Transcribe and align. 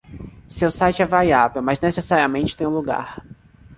Seu 0.47 0.71
site 0.71 1.03
é 1.03 1.05
variável, 1.05 1.61
mas 1.61 1.79
necessariamente 1.79 2.57
tem 2.57 2.65
um 2.65 2.71
lugar. 2.71 3.23